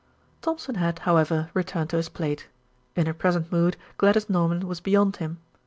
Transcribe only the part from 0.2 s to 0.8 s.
Thompson